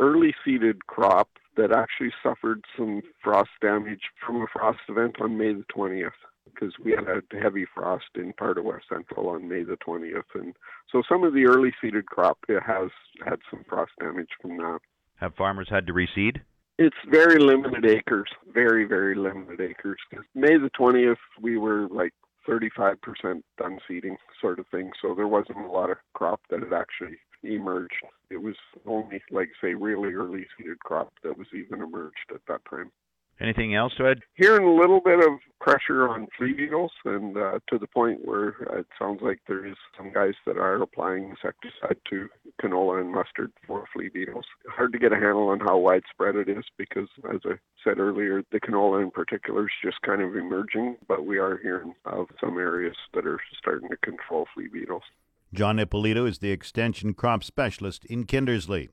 early 0.00 0.34
seeded 0.44 0.86
crop 0.86 1.28
that 1.56 1.72
actually 1.72 2.12
suffered 2.22 2.64
some 2.76 3.02
frost 3.22 3.50
damage 3.60 4.02
from 4.24 4.42
a 4.42 4.46
frost 4.52 4.80
event 4.88 5.16
on 5.20 5.38
May 5.38 5.52
the 5.52 5.64
20th 5.74 6.10
because 6.44 6.74
we 6.82 6.92
had 6.92 7.08
a 7.08 7.22
heavy 7.40 7.66
frost 7.74 8.04
in 8.14 8.32
part 8.34 8.58
of 8.58 8.64
West 8.64 8.86
Central 8.92 9.28
on 9.28 9.48
May 9.48 9.62
the 9.62 9.76
20th. 9.86 10.22
And 10.34 10.54
so 10.90 11.02
some 11.08 11.24
of 11.24 11.34
the 11.34 11.46
early 11.46 11.72
seeded 11.80 12.06
crop 12.06 12.38
has 12.48 12.90
had 13.24 13.38
some 13.50 13.64
frost 13.68 13.92
damage 14.00 14.28
from 14.40 14.56
that. 14.58 14.78
Have 15.16 15.34
farmers 15.34 15.68
had 15.70 15.86
to 15.86 15.92
reseed? 15.92 16.40
It's 16.78 16.96
very 17.08 17.38
limited 17.38 17.86
acres, 17.86 18.28
very, 18.52 18.84
very 18.84 19.14
limited 19.14 19.60
acres. 19.60 19.98
May 20.34 20.58
the 20.58 20.70
20th, 20.78 21.16
we 21.40 21.56
were 21.56 21.86
like 21.88 22.12
35% 22.48 22.96
done 23.58 23.78
seeding, 23.86 24.16
sort 24.40 24.58
of 24.58 24.66
thing. 24.68 24.90
So 25.00 25.14
there 25.14 25.28
wasn't 25.28 25.58
a 25.58 25.70
lot 25.70 25.90
of 25.90 25.98
crop 26.14 26.40
that 26.50 26.60
had 26.60 26.72
actually 26.72 27.16
emerged. 27.44 27.94
It 28.30 28.42
was 28.42 28.56
only, 28.86 29.22
like, 29.30 29.50
say, 29.60 29.74
really 29.74 30.12
early 30.14 30.46
seeded 30.58 30.80
crop 30.80 31.12
that 31.22 31.38
was 31.38 31.46
even 31.54 31.80
emerged 31.80 32.32
at 32.34 32.40
that 32.48 32.62
time. 32.68 32.90
Anything 33.40 33.74
else 33.74 33.92
to 33.98 34.06
add? 34.08 34.20
Hearing 34.34 34.66
a 34.66 34.74
little 34.74 35.00
bit 35.00 35.18
of 35.18 35.40
pressure 35.60 36.08
on 36.08 36.28
flea 36.36 36.52
beetles, 36.52 36.92
and 37.04 37.36
uh, 37.36 37.58
to 37.68 37.78
the 37.78 37.86
point 37.86 38.20
where 38.24 38.50
it 38.78 38.86
sounds 38.98 39.20
like 39.22 39.40
there 39.48 39.66
is 39.66 39.76
some 39.96 40.12
guys 40.12 40.34
that 40.46 40.56
are 40.56 40.80
applying 40.80 41.30
insecticide 41.30 41.96
to 42.10 42.28
canola 42.62 43.00
and 43.00 43.10
mustard 43.10 43.50
for 43.66 43.84
flea 43.92 44.08
beetles. 44.08 44.44
Hard 44.68 44.92
to 44.92 44.98
get 44.98 45.12
a 45.12 45.16
handle 45.16 45.48
on 45.48 45.60
how 45.60 45.78
widespread 45.78 46.36
it 46.36 46.48
is 46.48 46.64
because, 46.76 47.08
as 47.32 47.40
I 47.44 47.54
said 47.82 47.98
earlier, 47.98 48.42
the 48.52 48.60
canola 48.60 49.02
in 49.02 49.10
particular 49.10 49.64
is 49.64 49.72
just 49.82 50.00
kind 50.02 50.22
of 50.22 50.36
emerging, 50.36 50.96
but 51.08 51.26
we 51.26 51.38
are 51.38 51.58
hearing 51.58 51.94
of 52.04 52.26
some 52.40 52.58
areas 52.58 52.96
that 53.14 53.26
are 53.26 53.40
starting 53.58 53.88
to 53.88 53.96
control 53.96 54.46
flea 54.54 54.68
beetles. 54.72 55.02
John 55.52 55.78
Ippolito 55.78 56.26
is 56.26 56.38
the 56.38 56.50
extension 56.50 57.14
crop 57.14 57.42
specialist 57.42 58.04
in 58.04 58.24
Kindersley. 58.24 58.90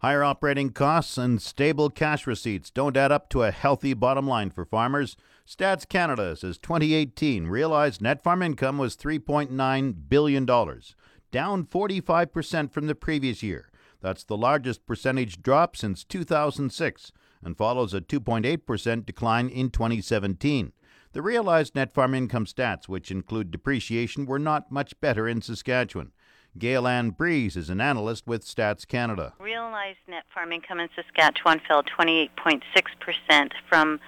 Higher 0.00 0.24
operating 0.24 0.70
costs 0.70 1.18
and 1.18 1.42
stable 1.42 1.90
cash 1.90 2.26
receipts 2.26 2.70
don't 2.70 2.96
add 2.96 3.12
up 3.12 3.28
to 3.28 3.42
a 3.42 3.50
healthy 3.50 3.92
bottom 3.92 4.26
line 4.26 4.48
for 4.48 4.64
farmers. 4.64 5.14
Stats 5.46 5.86
Canada 5.86 6.34
says 6.36 6.56
2018 6.56 7.48
realized 7.48 8.00
net 8.00 8.22
farm 8.22 8.40
income 8.40 8.78
was 8.78 8.96
$3.9 8.96 9.94
billion, 10.08 10.46
down 10.46 11.66
45% 11.66 12.72
from 12.72 12.86
the 12.86 12.94
previous 12.94 13.42
year. 13.42 13.70
That's 14.00 14.24
the 14.24 14.38
largest 14.38 14.86
percentage 14.86 15.42
drop 15.42 15.76
since 15.76 16.02
2006 16.04 17.12
and 17.42 17.58
follows 17.58 17.92
a 17.92 18.00
2.8% 18.00 19.04
decline 19.04 19.50
in 19.50 19.68
2017. 19.68 20.72
The 21.12 21.20
realized 21.20 21.74
net 21.74 21.92
farm 21.92 22.14
income 22.14 22.46
stats, 22.46 22.88
which 22.88 23.10
include 23.10 23.50
depreciation, 23.50 24.24
were 24.24 24.38
not 24.38 24.72
much 24.72 24.98
better 25.00 25.28
in 25.28 25.42
Saskatchewan. 25.42 26.12
Gail-Ann 26.58 27.10
Breese 27.10 27.56
is 27.56 27.70
an 27.70 27.80
analyst 27.80 28.26
with 28.26 28.44
Stats 28.44 28.86
Canada. 28.86 29.34
Realized 29.38 29.98
net 30.08 30.24
farm 30.34 30.52
income 30.52 30.80
in 30.80 30.88
Saskatchewan 30.94 31.60
fell 31.66 31.82
28.6% 31.82 33.50
from 33.68 34.00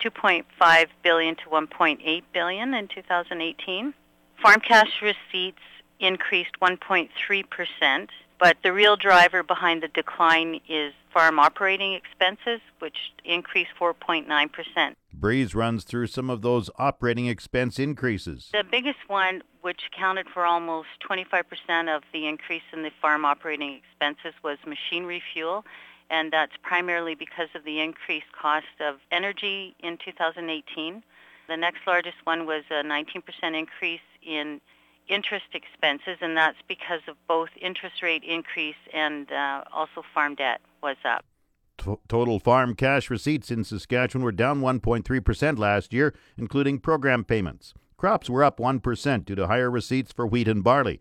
2.5 0.00 0.86
billion 1.02 1.36
to 1.36 1.44
1.8 1.50 2.22
billion 2.32 2.74
in 2.74 2.88
2018. 2.88 3.94
Farm 4.42 4.60
cash 4.60 5.02
receipts 5.02 5.62
increased 5.98 6.52
1.3%, 6.60 8.08
but 8.38 8.56
the 8.62 8.72
real 8.72 8.96
driver 8.96 9.42
behind 9.42 9.82
the 9.82 9.88
decline 9.88 10.60
is 10.68 10.92
farm 11.12 11.38
operating 11.38 11.94
expenses, 11.94 12.60
which 12.80 12.96
increased 13.24 13.70
4.9%. 13.80 14.94
Breese 15.14 15.54
runs 15.54 15.84
through 15.84 16.08
some 16.08 16.28
of 16.28 16.42
those 16.42 16.68
operating 16.78 17.26
expense 17.26 17.78
increases. 17.78 18.50
The 18.52 18.64
biggest 18.70 18.98
one, 19.06 19.42
which 19.66 19.80
accounted 19.92 20.28
for 20.32 20.46
almost 20.46 20.86
25% 21.10 21.42
of 21.88 22.04
the 22.12 22.28
increase 22.28 22.62
in 22.72 22.84
the 22.84 22.90
farm 23.02 23.24
operating 23.24 23.74
expenses, 23.74 24.32
was 24.44 24.58
machinery 24.64 25.20
fuel, 25.32 25.64
and 26.08 26.32
that's 26.32 26.52
primarily 26.62 27.16
because 27.16 27.48
of 27.52 27.64
the 27.64 27.80
increased 27.80 28.30
cost 28.30 28.76
of 28.78 29.00
energy 29.10 29.74
in 29.80 29.98
2018. 29.98 31.02
The 31.48 31.56
next 31.56 31.80
largest 31.84 32.14
one 32.22 32.46
was 32.46 32.62
a 32.70 32.84
19% 32.84 33.58
increase 33.58 34.06
in 34.22 34.60
interest 35.08 35.46
expenses, 35.52 36.18
and 36.20 36.36
that's 36.36 36.58
because 36.68 37.00
of 37.08 37.16
both 37.26 37.48
interest 37.60 38.02
rate 38.04 38.22
increase 38.22 38.76
and 38.92 39.32
uh, 39.32 39.64
also 39.72 40.04
farm 40.14 40.36
debt 40.36 40.60
was 40.80 40.96
up. 41.04 41.24
T- 41.76 41.96
total 42.06 42.38
farm 42.38 42.76
cash 42.76 43.10
receipts 43.10 43.50
in 43.50 43.64
Saskatchewan 43.64 44.22
were 44.22 44.30
down 44.30 44.60
1.3% 44.60 45.58
last 45.58 45.92
year, 45.92 46.14
including 46.38 46.78
program 46.78 47.24
payments. 47.24 47.74
Crops 47.96 48.28
were 48.28 48.44
up 48.44 48.58
1% 48.58 49.24
due 49.24 49.34
to 49.34 49.46
higher 49.46 49.70
receipts 49.70 50.12
for 50.12 50.26
wheat 50.26 50.48
and 50.48 50.62
barley. 50.62 51.00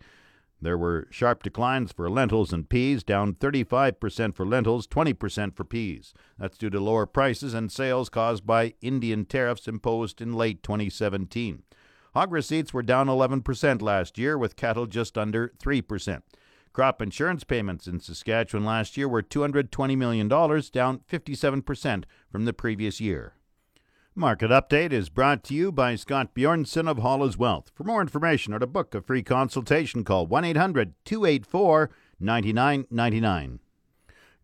There 0.62 0.78
were 0.78 1.08
sharp 1.12 1.44
declines 1.44 1.92
for 1.92 2.10
lentils 2.10 2.54
and 2.54 2.70
peas, 2.70 3.04
down 3.04 3.34
35% 3.34 4.34
for 4.34 4.46
lentils, 4.46 4.88
20% 4.88 5.56
for 5.56 5.66
peas. 5.66 6.14
That's 6.40 6.58
due 6.58 6.70
to 6.70 6.80
lower 6.80 7.06
prices 7.06 7.54
and 7.54 7.70
sales 7.70 8.08
caused 8.08 8.48
by 8.48 8.75
Indian 8.82 9.25
tariffs 9.25 9.68
imposed 9.68 10.22
in 10.22 10.34
late 10.34 10.64
2017. 10.64 11.64
Hog 12.14 12.32
receipts 12.32 12.74
were 12.74 12.82
down 12.82 13.08
11% 13.08 13.82
last 13.82 14.18
year, 14.18 14.38
with 14.38 14.56
cattle 14.56 14.86
just 14.86 15.18
under 15.18 15.50
3%. 15.60 16.22
Crop 16.72 17.02
insurance 17.02 17.44
payments 17.44 17.88
in 17.88 18.00
Saskatchewan 18.00 18.66
last 18.66 18.96
year 18.96 19.10
were 19.10 19.22
$220 19.22 19.98
million, 19.98 20.30
down 20.30 21.02
57% 21.10 22.04
from 22.32 22.46
the 22.46 22.54
previous 22.54 23.02
year. 23.02 23.34
Market 24.17 24.50
Update 24.50 24.93
is 24.93 25.10
brought 25.10 25.43
to 25.43 25.53
you 25.53 25.74
by 25.74 25.95
Scott 25.95 26.34
Bjornson 26.34 26.89
of 26.89 27.00
Hollis 27.00 27.38
Wealth. 27.38 27.69
For 27.75 27.84
more 27.84 28.00
information 28.00 28.53
or 28.53 28.60
to 28.60 28.67
book 28.67 28.95
a 28.95 29.01
free 29.01 29.22
consultation, 29.22 30.05
call 30.05 30.25
1 30.25 30.45
800 30.45 30.93
284 31.03 31.89
9999. 32.22 33.60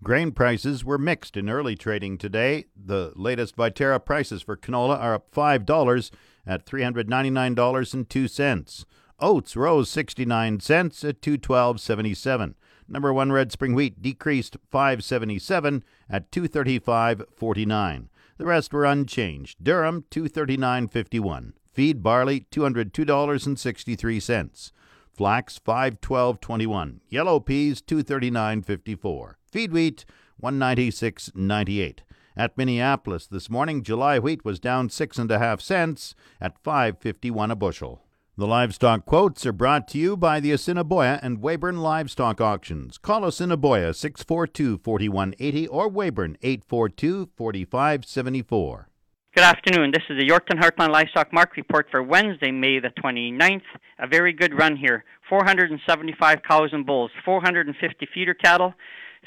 Grain 0.03 0.33
prices 0.33 0.83
were 0.83 0.97
mixed 0.97 1.37
in 1.37 1.49
early 1.49 1.77
trading 1.77 2.17
today. 2.17 2.65
The 2.75 3.13
latest 3.15 3.55
Viterra 3.55 4.03
prices 4.03 4.41
for 4.41 4.57
canola 4.57 4.99
are 4.99 5.13
up 5.13 5.31
$5 5.31 6.11
at 6.45 6.65
$399.02. 6.65 8.85
Oats 9.21 9.55
rose 9.55 9.89
69 9.89 10.59
cents 10.59 11.05
at 11.05 11.21
212.77. 11.21 12.55
Number 12.89 13.13
1 13.13 13.31
red 13.31 13.53
spring 13.53 13.73
wheat 13.73 14.01
decreased 14.01 14.57
577 14.69 15.85
at 16.09 16.29
235.49. 16.29 18.09
The 18.41 18.48
rest 18.48 18.74
were 18.74 18.86
unchanged. 18.86 19.63
Durum, 19.63 20.05
239.51. 20.10 21.53
Feed 21.71 22.01
barley 22.01 22.48
$202.63. 22.51 24.71
Flax 25.13 25.60
512.21. 25.60 27.01
Yellow 27.07 27.39
peas 27.39 27.83
239.54. 27.83 29.36
Feed 29.45 29.71
wheat 29.71 30.05
196.98. 30.41 32.00
At 32.36 32.57
Minneapolis 32.57 33.27
this 33.27 33.48
morning, 33.48 33.83
July 33.83 34.17
wheat 34.17 34.43
was 34.43 34.60
down 34.60 34.89
six 34.89 35.19
and 35.19 35.29
a 35.29 35.38
half 35.38 35.62
cents 35.62 36.15
at 36.41 36.63
5.51 36.63 37.51
a 37.51 37.55
bushel. 37.55 38.01
The 38.38 38.47
livestock 38.47 39.05
quotes 39.05 39.45
are 39.45 39.51
brought 39.51 39.89
to 39.89 39.97
you 39.97 40.15
by 40.15 40.39
the 40.39 40.53
Assiniboia 40.53 41.19
and 41.21 41.41
Weyburn 41.41 41.81
Livestock 41.81 42.39
Auctions. 42.39 42.97
Call 42.97 43.25
Assiniboia 43.25 43.93
642 43.93 44.77
4180 44.77 45.67
or 45.67 45.89
Weyburn 45.89 46.38
842 46.41 47.29
4574. 47.35 48.88
Good 49.35 49.43
afternoon. 49.43 49.91
This 49.91 50.03
is 50.09 50.17
the 50.17 50.25
Yorkton 50.25 50.61
Heartland 50.61 50.93
Livestock 50.93 51.33
Market 51.33 51.57
Report 51.57 51.88
for 51.91 52.01
Wednesday, 52.01 52.51
May 52.51 52.79
the 52.79 52.93
29th. 53.03 53.63
A 54.00 54.07
very 54.07 54.31
good 54.31 54.57
run 54.57 54.77
here. 54.77 55.03
475 55.27 56.38
cows 56.47 56.69
and 56.71 56.85
bulls, 56.85 57.11
450 57.25 58.07
feeder 58.13 58.33
cattle, 58.33 58.73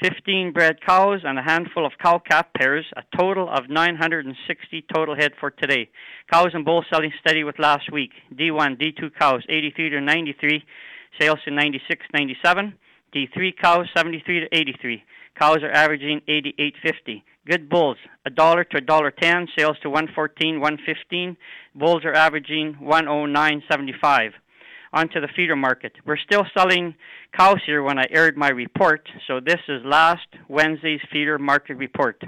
15 0.01 0.51
bred 0.51 0.81
cows, 0.85 1.21
and 1.23 1.39
a 1.39 1.41
handful 1.41 1.85
of 1.85 1.93
cow 2.01 2.19
calf 2.19 2.47
pairs, 2.57 2.85
a 2.97 3.17
total 3.17 3.49
of 3.49 3.69
960 3.69 4.85
total 4.93 5.15
head 5.15 5.31
for 5.39 5.51
today. 5.51 5.89
Cows 6.31 6.49
and 6.53 6.65
bulls 6.65 6.85
selling 6.91 7.13
steady 7.21 7.45
with 7.45 7.59
last 7.59 7.91
week. 7.91 8.11
D1, 8.33 8.77
D2 8.77 9.15
cows, 9.17 9.43
83 9.47 9.89
to 9.91 10.01
93, 10.01 10.63
sales 11.19 11.39
to 11.45 11.51
96, 11.51 12.05
97. 12.13 12.73
D3 13.15 13.53
cows, 13.61 13.87
73 13.95 14.41
to 14.41 14.47
83. 14.51 15.03
Cows 15.39 15.59
are 15.63 15.71
averaging 15.71 16.21
88.50. 16.27 17.23
Good 17.49 17.69
bulls, 17.69 17.97
a 18.25 18.29
dollar 18.29 18.63
to 18.65 18.77
a 18.77 18.81
dollar 18.81 19.11
ten, 19.11 19.47
sales 19.57 19.77
to 19.83 19.89
114, 19.89 20.59
115. 20.59 21.37
Bulls 21.73 22.03
are 22.03 22.13
averaging 22.13 22.75
109.75 22.81 24.31
onto 24.95 25.19
the 25.19 25.27
feeder 25.35 25.57
market. 25.57 25.91
We're 26.05 26.17
still 26.17 26.45
selling 26.57 26.95
cows 27.37 27.59
here 27.65 27.83
when 27.83 27.99
I 27.99 28.05
aired 28.09 28.37
my 28.37 28.49
report, 28.49 29.07
so 29.27 29.41
this 29.41 29.59
is 29.67 29.81
last 29.83 30.25
Wednesday's 30.47 31.01
feeder 31.11 31.37
market 31.37 31.75
report. 31.75 32.23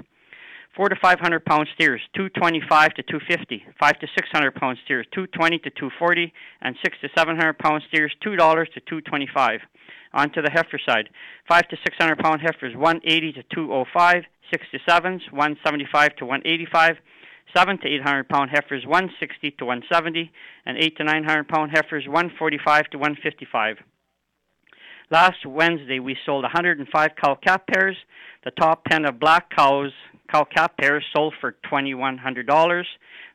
Four 0.76 0.90
to 0.90 0.96
five 1.02 1.18
hundred 1.18 1.44
pound 1.44 1.66
steers, 1.74 2.02
two 2.14 2.28
twenty 2.28 2.62
five 2.68 2.94
to 2.94 3.02
two 3.02 3.18
fifty. 3.26 3.64
Five 3.80 3.98
to 4.00 4.06
six 4.14 4.28
hundred 4.30 4.54
pound 4.54 4.78
steers, 4.84 5.06
two 5.12 5.26
twenty 5.28 5.58
to 5.60 5.70
two 5.70 5.90
forty, 5.98 6.32
and 6.60 6.76
six 6.84 6.96
to 7.00 7.08
seven 7.16 7.36
hundred 7.36 7.58
pound 7.58 7.82
steers, 7.88 8.14
two 8.22 8.36
dollars 8.36 8.68
to 8.74 8.80
two 8.88 9.00
twenty 9.00 9.28
five. 9.34 9.60
On 10.12 10.30
to 10.32 10.42
the 10.42 10.50
heifer 10.50 10.78
side. 10.86 11.08
Five 11.48 11.68
to 11.68 11.76
six 11.82 11.96
hundred 11.98 12.18
pound 12.18 12.42
heifers, 12.42 12.76
one 12.76 13.00
eighty 13.04 13.32
to 13.32 13.42
two 13.52 13.72
oh 13.72 13.86
five, 13.92 14.22
six 14.52 14.66
to 14.72 14.78
sevens, 14.88 15.22
one 15.32 15.56
seventy 15.64 15.86
five 15.90 16.14
to 16.16 16.26
one 16.26 16.42
eighty 16.44 16.66
five, 16.70 16.96
seven 17.56 17.78
to 17.78 17.88
eight 17.88 18.02
hundred 18.02 18.28
pound 18.28 18.50
heifers, 18.50 18.84
one 18.86 19.10
sixty 19.20 19.50
to 19.52 19.64
one 19.64 19.82
seventy, 19.90 20.30
and 20.66 20.76
eight 20.78 20.96
to 20.96 21.04
nine 21.04 21.24
hundred 21.24 21.48
pound 21.48 21.72
heifers, 21.74 22.04
one 22.06 22.30
forty 22.38 22.58
five 22.64 22.88
to 22.90 22.98
one 22.98 23.16
fifty 23.22 23.46
five. 23.50 23.76
Last 25.10 25.46
Wednesday, 25.46 26.00
we 26.00 26.16
sold 26.26 26.42
105 26.42 27.10
cow 27.16 27.34
calf 27.34 27.62
pairs. 27.66 27.96
The 28.44 28.50
top 28.50 28.84
10 28.90 29.06
of 29.06 29.18
black 29.18 29.48
cows 29.56 29.90
cow 30.30 30.44
calf 30.44 30.72
pairs 30.78 31.02
sold 31.16 31.32
for 31.40 31.56
$2,100. 31.72 32.84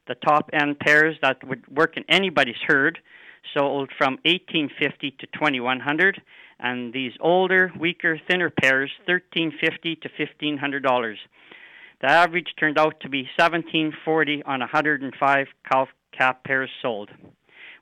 The 0.08 0.16
top 0.16 0.52
end 0.54 0.78
pairs 0.78 1.18
that 1.24 1.44
would 1.48 1.68
work 1.68 1.98
in 1.98 2.04
anybody's 2.10 2.62
herd 2.68 3.00
sold 3.58 3.90
from 3.98 4.20
1850 4.24 5.12
to 5.20 5.28
2100 5.34 6.22
and 6.60 6.94
these 6.94 7.12
older, 7.20 7.72
weaker, 7.78 8.20
thinner 8.30 8.50
pairs 8.50 8.90
1350 9.06 9.98
to 9.98 10.10
$1500. 10.10 11.16
The 12.04 12.10
average 12.10 12.54
turned 12.60 12.78
out 12.78 13.00
to 13.00 13.10
be 13.10 13.22
1740 13.40 14.44
on 14.46 14.60
105 14.60 15.48
cow 15.72 15.88
calf 16.12 16.36
pairs 16.46 16.70
sold. 16.82 17.10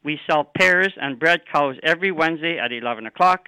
We 0.04 0.20
sell 0.30 0.44
pairs 0.44 0.94
and 1.02 1.18
bred 1.18 1.42
cows 1.52 1.78
every 1.82 2.12
Wednesday 2.12 2.60
at 2.60 2.72
11 2.72 3.08
o'clock. 3.08 3.48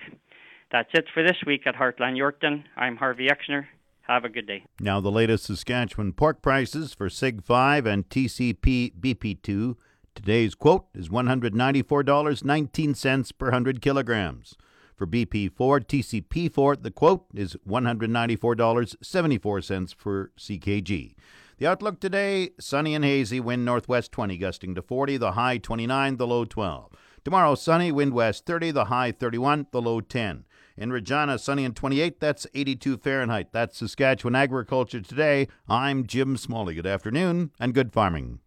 That's 0.71 0.89
it 0.95 1.05
for 1.13 1.21
this 1.21 1.37
week 1.45 1.67
at 1.67 1.75
Heartland 1.75 2.17
Yorkton. 2.17 2.63
I'm 2.75 2.95
Harvey 2.95 3.27
Exner. 3.27 3.67
Have 4.07 4.25
a 4.25 4.29
good 4.29 4.47
day. 4.47 4.65
Now, 4.79 4.99
the 4.99 5.11
latest 5.11 5.43
Saskatchewan 5.43 6.13
pork 6.13 6.41
prices 6.41 6.91
for 6.91 7.07
SIG 7.07 7.43
5 7.43 7.85
and 7.85 8.09
TCP 8.09 8.93
BP2. 8.99 9.75
Today's 10.15 10.55
quote 10.55 10.87
is 10.95 11.09
$194.19 11.09 13.37
per 13.37 13.45
100 13.45 13.79
kilograms. 13.79 14.57
For 15.03 15.07
BP4, 15.07 15.51
TCP4, 15.51 16.81
the 16.81 16.89
quote 16.89 17.25
is 17.33 17.57
$194.74 17.67 19.97
per 19.97 20.31
CKG. 20.39 21.15
The 21.57 21.67
outlook 21.67 21.99
today 21.99 22.51
sunny 22.57 22.95
and 22.95 23.03
hazy, 23.03 23.41
wind 23.41 23.65
northwest 23.65 24.13
20, 24.13 24.37
gusting 24.37 24.75
to 24.75 24.81
40, 24.81 25.17
the 25.17 25.33
high 25.33 25.57
29, 25.57 26.15
the 26.15 26.25
low 26.25 26.45
12. 26.45 26.93
Tomorrow, 27.25 27.55
sunny, 27.55 27.91
wind 27.91 28.13
west 28.13 28.45
30, 28.45 28.71
the 28.71 28.85
high 28.85 29.11
31, 29.11 29.67
the 29.71 29.81
low 29.81 29.99
10. 29.99 30.45
In 30.77 30.93
Regina, 30.93 31.37
sunny 31.37 31.65
and 31.65 31.75
28, 31.75 32.21
that's 32.21 32.47
82 32.53 32.95
Fahrenheit. 32.95 33.51
That's 33.51 33.79
Saskatchewan 33.79 34.35
Agriculture 34.35 35.01
Today. 35.01 35.49
I'm 35.67 36.07
Jim 36.07 36.37
Smalley. 36.37 36.75
Good 36.75 36.87
afternoon 36.87 37.51
and 37.59 37.73
good 37.73 37.91
farming. 37.91 38.39